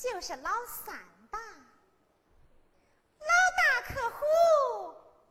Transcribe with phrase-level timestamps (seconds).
[0.00, 0.96] 就是老三
[1.28, 1.38] 吧。
[3.18, 3.26] 老
[3.58, 4.24] 大可虎，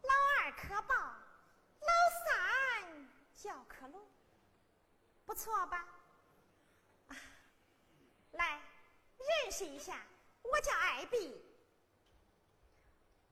[0.03, 1.91] 老二可豹，老
[2.23, 3.99] 三叫可龙，
[5.25, 5.83] 不错吧？
[7.07, 7.15] 啊，
[8.33, 8.61] 来
[9.17, 10.05] 认识一下，
[10.43, 11.43] 我叫艾比。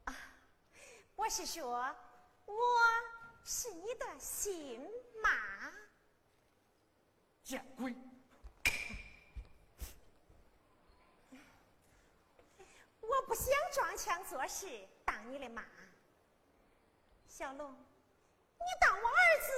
[0.05, 0.15] 啊，
[1.15, 1.95] 我是说，
[2.45, 2.55] 我
[3.43, 4.81] 是你的新
[5.21, 5.71] 妈。
[7.43, 7.95] 见鬼！
[12.99, 14.67] 我不想装腔作势
[15.03, 15.63] 当你的妈，
[17.27, 19.51] 小龙，你当我儿子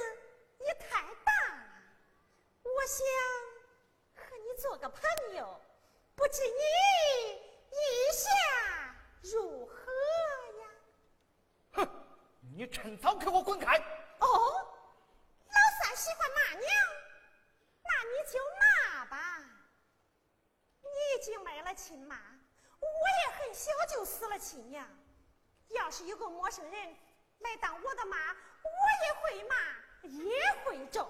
[0.66, 1.84] 也太大了。
[2.64, 3.06] 我想
[4.16, 5.02] 和你做个朋
[5.36, 5.60] 友，
[6.16, 7.36] 不知你
[7.70, 9.92] 意下如何
[10.62, 10.68] 呀？
[11.74, 11.90] 哼！
[12.56, 13.78] 你趁早给我滚开！
[14.20, 16.72] 哦，老三喜欢骂娘，
[17.84, 19.44] 那你就骂吧。
[20.82, 22.18] 你已经没了亲妈。
[23.54, 24.88] 小就死了亲娘，
[25.70, 26.96] 要是有个陌生人
[27.40, 28.18] 来当我的妈，
[28.64, 28.70] 我
[29.06, 29.56] 也会骂，
[30.04, 31.08] 也会咒。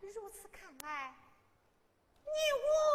[0.00, 1.14] 如此看来，
[2.22, 2.30] 你
[2.62, 2.85] 我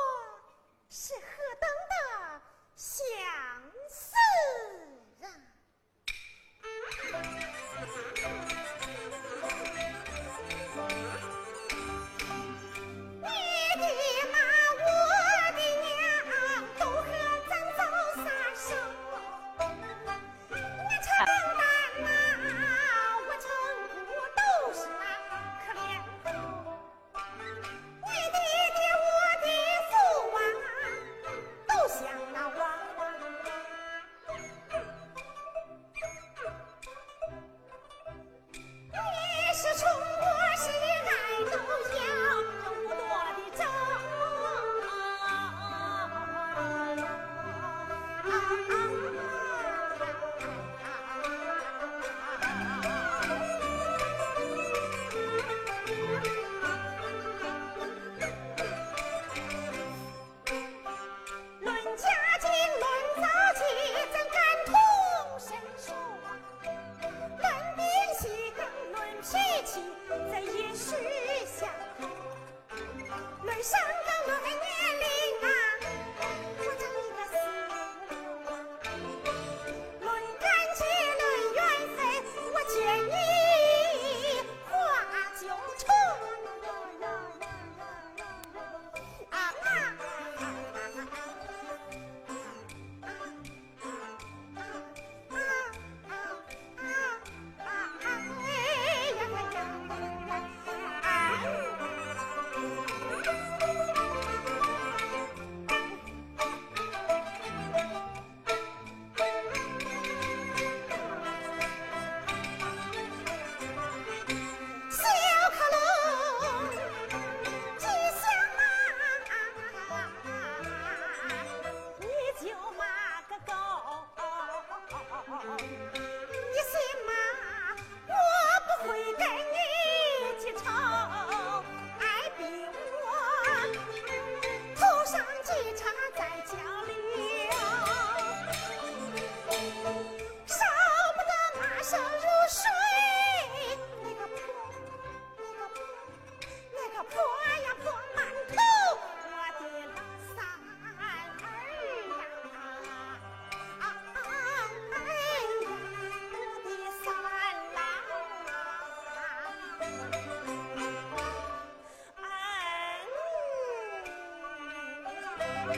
[165.74, 165.78] 我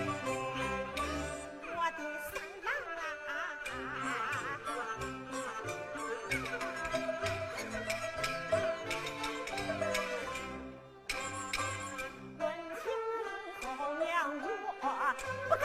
[1.92, 2.02] 的
[2.32, 3.32] 三郎啊
[14.00, 14.10] 娘
[14.82, 14.86] 我
[15.48, 15.64] 不敢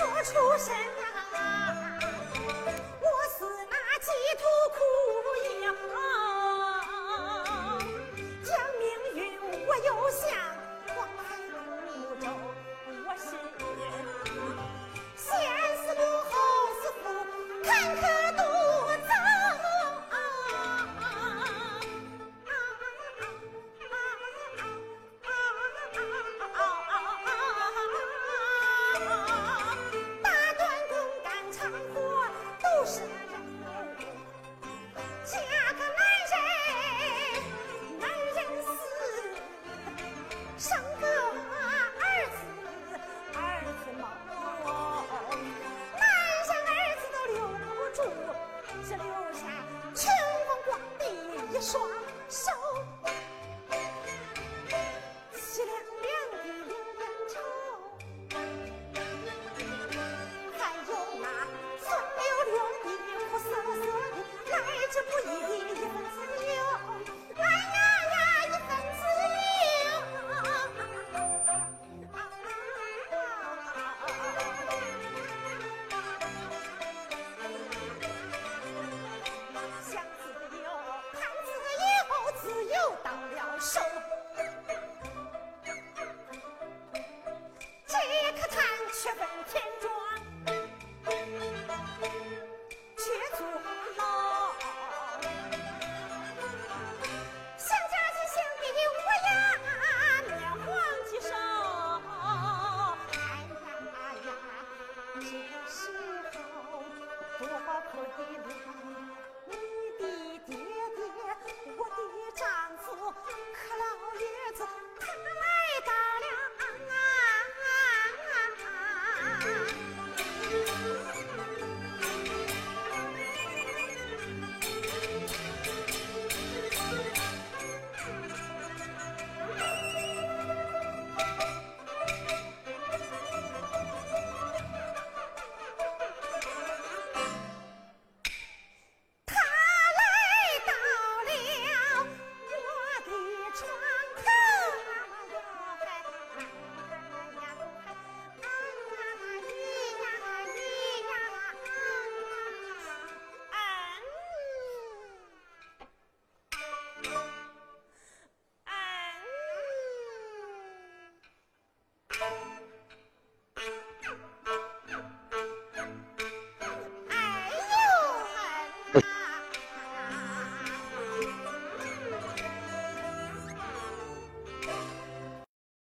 [0.00, 1.09] 说出什么？